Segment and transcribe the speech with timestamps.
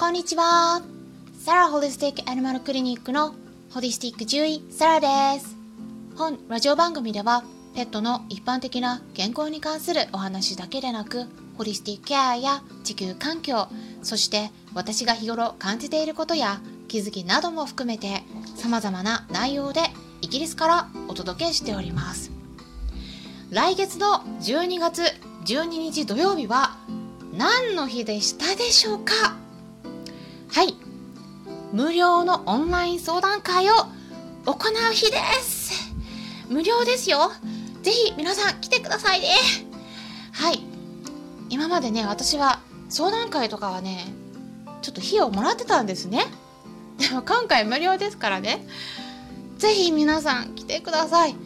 [0.00, 0.80] こんにちは。
[1.44, 3.34] サラホリスティックアニマルクリニックの
[3.70, 5.54] ホリスティック獣医サラです。
[6.16, 7.44] 本ラジオ番組では
[7.74, 11.26] ペットの一般的な健康に関するお話だけでなく、
[11.58, 13.68] ホリスティックケアや地球環境、
[14.02, 18.22] そして私が日頃感じていることや気づきなども含めて
[18.56, 19.82] 様々な内容で
[20.22, 22.30] イギリスからお届けしております。
[23.50, 25.02] 来月の12月
[25.44, 26.78] 12日土曜日は
[27.34, 29.36] 何の日でしたでしょうか？
[31.72, 33.74] 無料のオンライン相談会を
[34.46, 34.54] 行
[34.90, 35.94] う日です。
[36.48, 37.30] 無料ですよ。
[37.82, 39.28] ぜひ皆さん来てくださいね。
[40.32, 40.60] はい。
[41.48, 44.06] 今までね私は相談会とかはね
[44.82, 46.24] ちょっと費用もらってたんですね。
[46.98, 48.66] でも今回無料ですからね。
[49.58, 51.36] ぜひ皆さん来てください。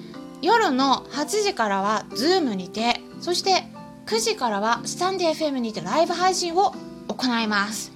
[0.40, 3.64] 夜の8時からは Zoom にてそして
[4.06, 6.74] 9時からはスタンデー FM にてライブ配信を
[7.08, 7.92] 行います。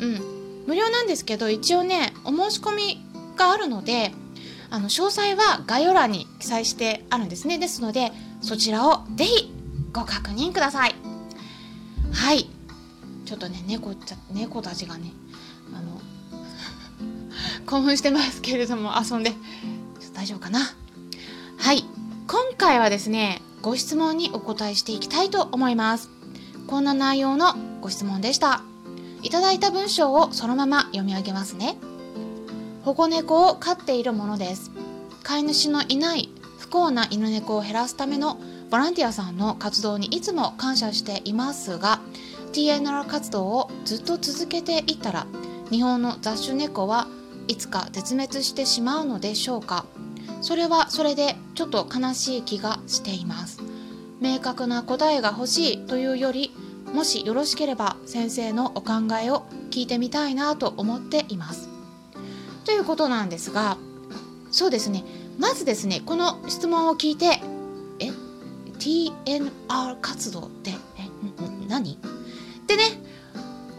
[0.00, 0.39] うん。
[0.70, 3.04] 無料なんですけど、一応ね、お申し込み
[3.34, 4.12] があるので、
[4.70, 7.58] あの、詳細は概要欄に記載してあるんですね。
[7.58, 9.52] ですので、そちらをぜひ
[9.92, 10.94] ご確認ください。
[12.12, 12.48] はい。
[13.26, 15.12] ちょっとね、猫ちゃ、猫たちがね、
[15.74, 16.00] あの、
[17.66, 19.34] 興奮してますけれども、遊んで、
[20.14, 20.60] 大丈夫かな？
[21.58, 21.84] はい。
[22.28, 26.10] 今回はですね、ご質問にお答えしていきたいと思います。
[26.68, 28.62] こんな内容のご質問でした。
[29.22, 31.76] いただいた文章をそのまま読み上げますね。
[32.84, 34.70] 保護猫を飼っているものです。
[35.22, 38.38] 飼い主のいない不幸な犬猫を減らすための
[38.70, 42.00] ボランティアさんの活動にいつも感謝していますが
[42.52, 45.26] TNR 活動をずっと続けていったら
[45.70, 47.08] 日本の雑種猫は
[47.48, 49.84] いつか絶滅してしまうのでしょうか
[50.40, 53.60] それはそれでちょっと悲しい気がしています
[54.20, 56.52] 明確な答えが欲しいというより
[56.92, 61.68] もしよろしければ先生のお考えを聞いてみたいなと思っています。
[62.64, 63.78] ということなんですが
[64.50, 65.04] そうですね。
[65.38, 67.40] まずですねこの質問を聞いて
[68.00, 68.10] え
[68.78, 70.70] ？TNR 活動って？
[70.70, 70.76] え？
[71.68, 71.94] 何？
[71.94, 71.96] っ
[72.66, 72.82] てね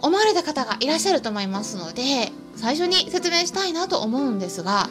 [0.02, 4.90] 思われた方がいらっしゃると思いますので最初に説明したいなと思うんですが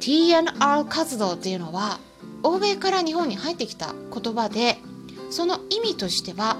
[0.00, 1.98] TNR 活動っていうのは
[2.42, 4.78] 欧米から日本に入ってきた言葉で
[5.30, 6.56] その意味としては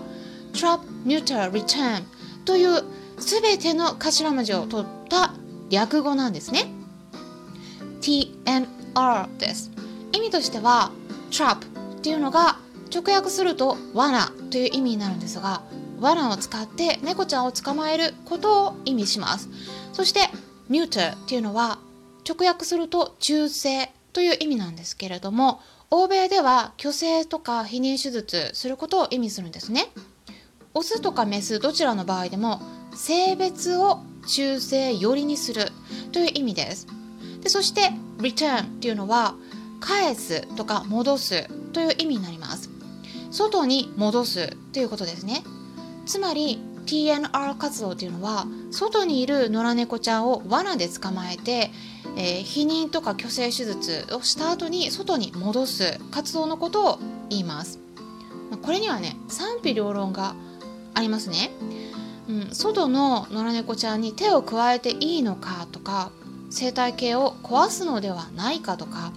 [0.53, 2.05] Trap Neuter Return
[2.45, 2.83] という
[3.19, 5.35] 全ての頭文字を取った
[5.71, 6.67] 略語なんですね。
[8.01, 9.71] TNR です。
[10.13, 10.91] 意味としては
[11.31, 11.57] Trap
[11.99, 12.59] っていうのが
[12.95, 15.63] 直訳すると罠という意味になるんですが
[16.01, 19.49] 罠を使って猫ちゃんを捕まえることを意味します。
[19.93, 20.21] そして
[20.71, 21.79] Neuter っていうのは
[22.29, 29.89] 直訳すると中性という意味なんですけれども欧米では虚勢とか避妊手術することを意味するんですね。
[30.75, 32.61] オスとかメスどちらの場合でも
[32.95, 35.67] 性別を中性寄りにする
[36.13, 36.87] という意味です。
[37.43, 39.35] でそして return っていうのは
[39.81, 42.71] 返すとか戻すという意味になります。
[43.31, 45.43] 外に戻すということですね。
[46.07, 51.71] つまり TNR 活動っていうのは外にいる野良猫ちゃんを罠で捕まえて
[52.17, 56.99] えー、避妊とか去勢手術をした後に外に戻す活動のことを
[57.29, 57.79] 言います。
[58.63, 60.35] これにはね賛否両論が
[61.01, 61.51] ありますね。
[62.29, 66.13] うん、外の野良猫ちゃんに手を加えていいのかとか
[66.51, 69.13] 生態系を壊すのではないかとか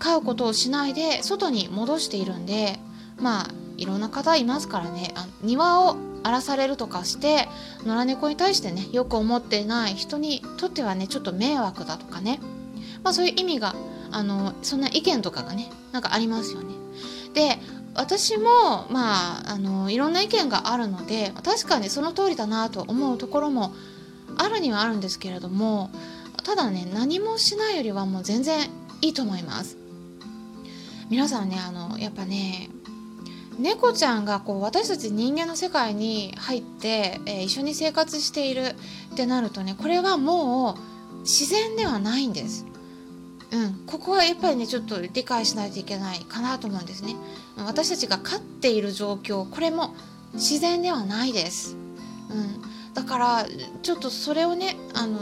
[0.00, 2.80] 飼うことをしないで外に戻しているんで
[3.20, 7.46] まあいろんな方いますからねあ庭を荒らされるとかして
[7.84, 12.40] 野良猫に対してねよく思ってない人にとってはねちょっと迷惑だとかね
[13.04, 13.76] まあそういう意味が
[14.10, 16.74] あのそんな意見とかがねなんかありますよね。
[17.34, 17.58] で
[17.94, 23.72] 私もまああのいろんな意見があるので確かにその通りだなと思うところも
[24.36, 25.90] あるにはあるんですけれども
[26.42, 28.68] ただね何もしないよりはもう全然
[29.00, 29.76] いいと思います。
[31.10, 32.70] 皆さんねあのやっぱね
[33.58, 38.74] 猫ちゃんがこう私たち人間の世界に入って、えー、一緒に生活している
[39.12, 40.76] ってなるとねこれはも
[41.16, 42.66] う自然ではないんです。
[43.54, 47.14] うん、ここはやっぱりねちょっと理解しないといけないかなと思うんですね。
[47.56, 49.94] 私たちが飼っている状況これも
[50.32, 51.76] 自然ではないです。
[52.30, 53.46] うん、だから
[53.82, 55.20] ちょっとそれをねあの、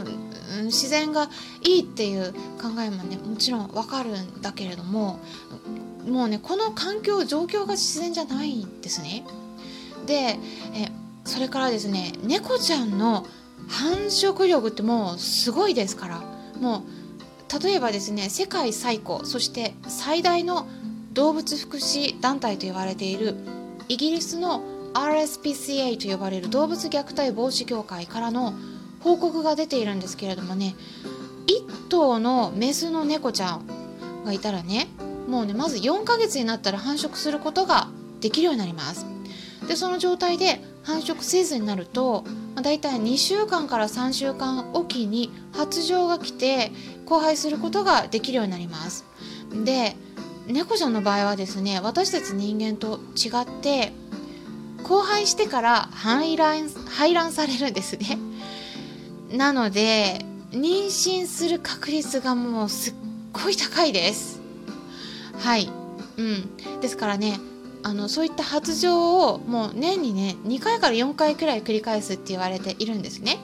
[0.63, 1.29] 自然が
[1.61, 5.19] いいっていう考えもねもちろんわかるんだけれども
[6.03, 9.25] もうねこの環境状況が自然じゃないんですね。
[10.07, 10.39] で
[10.73, 10.91] え
[11.23, 13.27] それからですね猫ちゃんの
[13.67, 16.21] 繁殖力ってもうすごいですから
[16.59, 17.02] もう
[17.61, 20.67] 例えばですね世界最古そして最大の
[21.13, 23.35] 動物福祉団体と言われている
[23.87, 24.63] イギリスの
[24.93, 28.53] RSPCA と呼ばれる動物虐待防止協会からの
[29.01, 30.75] 報告が出ているんですけれどもね
[31.47, 33.65] 1頭のメスの猫ちゃん
[34.25, 34.87] がいたらね
[35.27, 37.87] もうねまず4ヶ月になったら繁殖することが
[38.21, 39.05] できるようになります。
[39.67, 46.71] でその状態で繁殖せずになると、まあ、大体2週間から3週間おきに発情が来て
[47.03, 49.05] 交配することができるようになります。
[49.65, 49.95] で
[50.47, 53.93] 猫ちゃんの場合はですね私たち人間と違って
[54.81, 58.17] 交配してから排卵排卵されるんですね。
[59.31, 62.93] なので妊娠する確率がもうすっ
[63.31, 64.39] ごい高いです。
[65.39, 65.69] はい。
[66.17, 66.79] うん。
[66.81, 67.39] ですからね
[67.83, 73.39] あのそういった発情をもう年にね2回から4回くらい繰り返すって言われているんですね。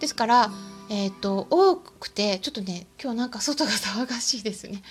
[0.00, 0.50] ですから
[0.88, 4.82] えっ、ー、と多くてちょっとね今日なんか外が騒がしいですね。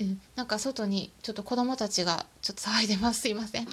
[0.00, 3.22] うん、なんか外にちょっと子供たちがちょっと騒いでます。
[3.22, 3.66] すいません。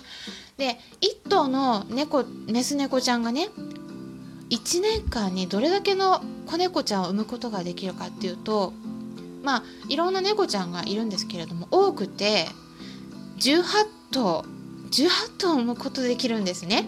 [0.58, 3.50] で1頭の猫メス猫ちゃんがね
[4.50, 8.74] 1年間にどれだけの子猫ちゃんを産むことができるかっていうと
[9.44, 12.48] まあいろんな猫ちゃんがいるんですけれども多くて
[13.38, 14.46] 18頭
[14.92, 16.86] 18頭産むことできるんですね。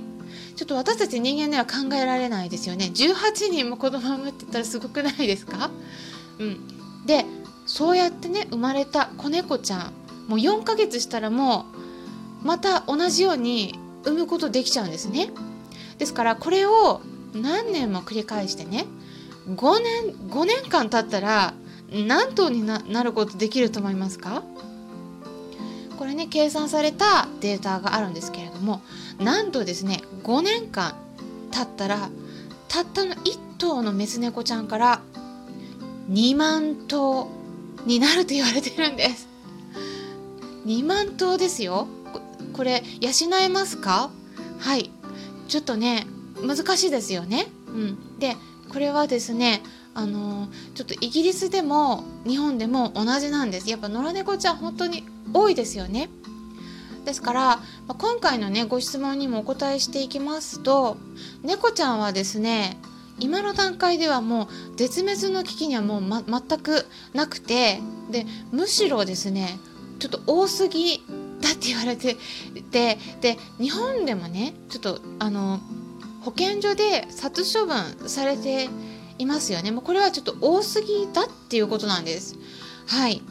[0.56, 2.86] ちょっと私たち人間では考えられないですよね。
[2.94, 5.70] 18人も子供産むって言ったらすごくないですか？
[6.40, 7.06] うん。
[7.06, 7.26] で
[7.66, 9.94] そうやってね生まれた子猫ちゃん
[10.28, 11.66] もう4ヶ月したらも
[12.44, 15.30] うまた同じように産むことできちゃうんですね。
[15.98, 17.02] ですからこれを
[17.34, 18.86] 何年も繰り返してね
[19.50, 21.54] 5年5年間経ったら
[21.92, 24.44] 何頭になることできると思いますか？
[25.98, 28.82] これね計算されたデータがあるんですけれども
[29.20, 30.96] なんとですね5年間
[31.52, 32.10] 経ったら
[32.68, 35.02] たったの1頭のメス猫ちゃんから
[36.10, 37.30] 2万頭
[37.86, 39.28] になると言われてるんです。
[40.66, 41.88] 2万頭ですよ。
[42.54, 44.10] これ養えますか？
[44.60, 44.92] はい。
[45.48, 46.06] ちょっとね
[46.46, 47.48] 難しいですよね。
[47.68, 48.20] うん。
[48.20, 48.36] で
[48.70, 49.64] これはですね
[49.98, 53.70] あのちょっとイギリスでも日本でも同じなんです。
[53.70, 55.04] やっぱ野良猫ちゃん本当に
[55.34, 56.10] 多いですよね。
[57.04, 60.98] ですから、ま今回のねご質問にもお答えしていきますと
[61.42, 62.78] 猫ちゃんはですね
[63.20, 67.80] 今の段階ではもう絶滅の危機にはもう、ま、全くなくて
[68.12, 69.58] でむしろですね
[69.98, 71.04] ちょっと多すぎ
[71.42, 72.18] だって言われて
[72.72, 75.60] てで日本でもねちょっとあの
[76.22, 78.70] 保健所で殺処分されて
[79.18, 79.72] いますよね。
[79.72, 82.36] もうこれはちょっと多すぎだっていうことなんです。
[82.88, 83.22] はい。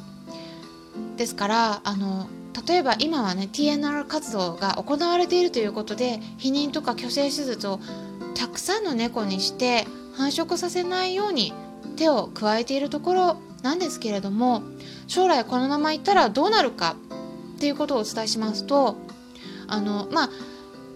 [1.16, 2.28] ですからあの
[2.66, 7.80] 例えば今はね TNR 活動が行われているということで避妊とか去勢手術を
[8.34, 11.52] たくさんの猫にして繁殖させないように
[11.96, 14.62] 手を加えているところなんですけれども
[15.06, 16.96] 将来このままいったらどうなるか
[17.56, 18.96] っていうことをお伝えしますと
[19.66, 20.30] あのまあ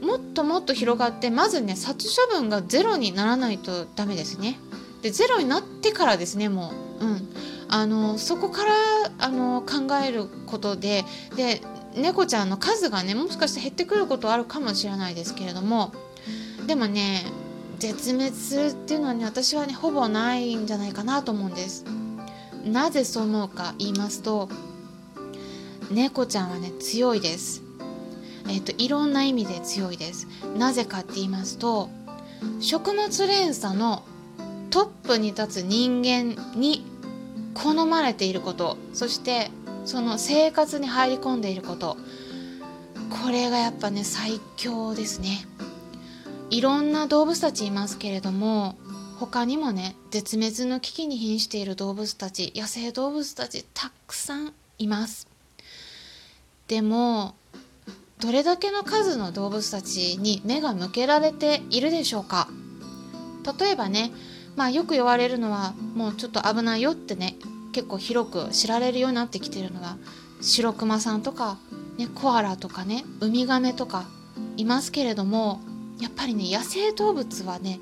[0.04, 4.58] もっともっと広がってまずね殺処分がゼロにならないとダメですね。
[5.02, 7.28] でゼロになってからですねもう、うん、
[7.68, 8.72] あのそこから
[9.18, 11.04] あの考えることで
[11.36, 11.62] で
[11.96, 15.92] 猫ちゃんの数がねもしかして減ってくることあるかもしれないですけれども
[16.66, 17.24] でもね
[17.78, 21.84] 絶滅するっていうのはね私はねほぼないんじゃないかなと思うんです。
[22.64, 24.50] なぜそう思うか言いますと
[25.90, 27.62] 猫ちゃんはね強いです。
[28.48, 30.26] えっ、といろんな意味で強いです。
[30.58, 31.88] なぜかって言いますと
[32.60, 34.04] 食物連鎖の
[34.70, 36.84] トップに立つ人間に
[37.54, 39.50] 好まれていることそして
[39.84, 41.96] その生活に入り込んでいること。
[43.10, 45.44] これがやっぱね最強ですね。
[46.48, 48.76] いろんな動物たちいますけれども
[49.18, 55.28] 他にもね絶滅の危機に瀕している動物たち野生動物たちたくさんいます。
[56.68, 57.34] でも
[58.20, 62.48] どれだけの数の動物たちに目が向けられているでしょうか。
[63.58, 64.12] 例えばね
[64.56, 67.36] まあよく言われるのはもうちょっと危ないよってね
[67.72, 69.96] 結構広く知られるようになってきてるのは
[70.40, 71.58] シロクマさんとか、
[71.98, 74.04] ね、コアラとかねウミガメとか
[74.56, 75.60] いますけれども
[76.00, 77.80] やっぱりね野生動物はね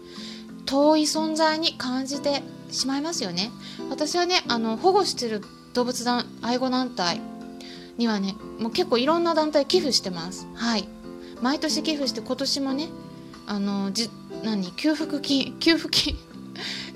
[0.67, 3.51] 遠い存在に感じてしまいますよね。
[3.89, 5.41] 私はねあの保護してる
[5.73, 7.21] 動物団愛護団体
[7.97, 10.47] にはねもう結構いろんな団体寄付してます。
[10.55, 10.89] はい。
[11.41, 12.89] 毎年寄付して今年もね
[13.47, 14.11] あのじ
[14.43, 16.19] 何給付金給付金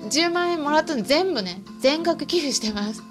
[0.09, 3.01] 10万円もらったの全部ね全額寄付してます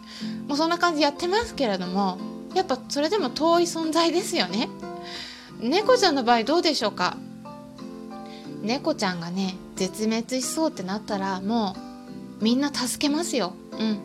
[0.48, 2.18] もうそんな感じやってますけれども
[2.54, 4.68] やっぱそれでも遠い存在ですよね
[5.60, 7.16] 猫ちゃんの場合どうでしょうか？
[8.62, 11.74] 猫ちゃんがね絶滅しそうってなったらも
[12.40, 13.54] うみんな助けますよ。
[13.78, 13.98] うん、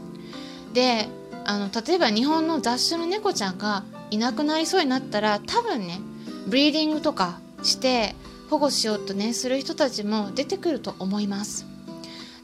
[0.73, 1.07] で
[1.45, 5.99] あの例えば日本の雑種の猫ちゃんがいなくなりそうになったら多分ね
[6.47, 8.15] ブリーディングとかして
[8.49, 11.65] 保護しようとねする人たちも出てくると思います。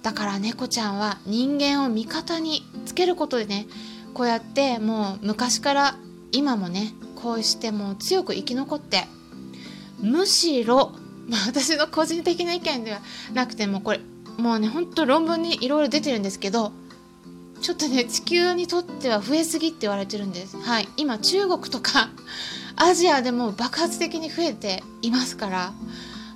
[0.03, 3.67] だから猫ちゃんは人間を味方につけることでね
[4.13, 5.95] こうやってもう昔から
[6.31, 9.05] 今もねこうしてもう強く生き残って
[9.99, 10.91] むしろ、
[11.27, 12.99] まあ、私の個人的な意見では
[13.33, 14.01] なくてもこれ
[14.37, 16.73] もうねほんと論文にいろいろ出てるんですけど
[17.61, 20.57] ちょっとね地球にとっては増えすぎって言われてるんです。
[20.57, 20.89] はい。
[20.97, 22.09] 今中国とか
[22.75, 25.73] アジアでも爆発的に増えていますから。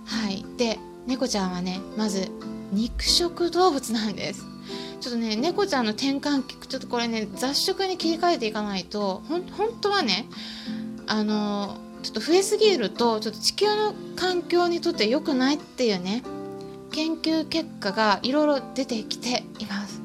[0.06, 0.46] はい。
[0.58, 2.30] で猫ちゃんはねまず
[2.72, 4.46] 肉食動物なんです。
[5.00, 10.26] ちょっとね猫ちゃんの転換期ちょっとこれね雑食に切り替えていかないとほん本当はね
[11.06, 16.24] あのちょっと増えすぎるとちょっと地球の環境にとって良くないっていうね
[16.92, 20.02] 研究結果がいろいろ出てきています。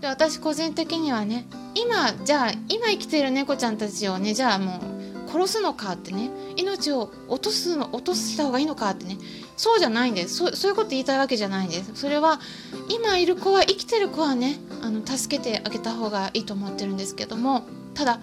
[0.00, 4.80] で私個人的にはね今じゃあ今生きている猫ちゃんたちをねじゃあも
[5.26, 9.18] う殺すのかってね命を落とすの落とした方がいいのかってね
[9.60, 10.36] そうじゃないんです。
[10.36, 11.90] そそういうこと言いたいわけじゃないんです。
[11.94, 12.40] それは
[12.88, 18.20] 今いる子は生きてる子はねあの助けてあげた方がいいと思ってるんですけどもただ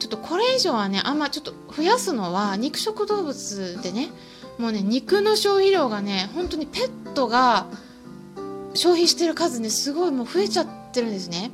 [0.00, 4.08] ちょっとこれ以上はねあんまちょっと増やすのは肉食動物でね
[4.58, 7.66] もうね肉の消費量がね本当にペットが
[8.74, 11.52] 消費してる数ねすごいもう増えちゃってるんですね。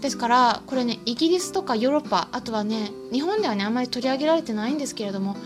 [0.00, 5.36] ですからこれねイギリスとかヨーロッパあとはね日本ではねあんまり取り上げられてないんですけれども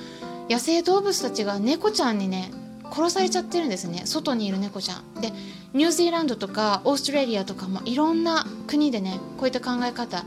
[0.49, 2.53] 野生動物たちが猫ちゃんにね
[2.93, 4.03] 殺されちゃってるんですね。
[4.05, 5.21] 外にいる猫ちゃん。
[5.21, 5.33] で
[5.73, 10.25] ニュージーランドとかオーストラリアとかもいろんな国でねこういった考え方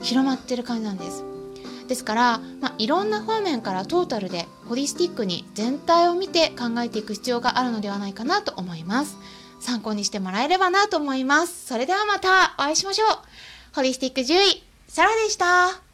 [0.00, 1.24] 広まってる感じなんです。
[1.88, 9.16] ですから、まあ、いろんな方面からトータルでホリスティックに全体を見て考えていく必要があるのではないかなと思います。
[9.60, 11.66] 参考にしてもらえればなと思います。
[11.66, 13.08] それではまたお会いしましょう。
[13.74, 15.85] ホリスティック獣医サラでした。